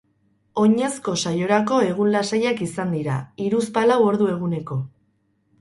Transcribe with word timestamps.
Oinezko 0.61 1.13
saiorako 1.25 1.77
egun 1.89 2.09
lasaiak 2.15 2.63
izan 2.69 2.97
dira, 2.97 3.19
hiruzpalau 3.45 4.03
ordu 4.11 4.31
eguneko. 4.39 4.81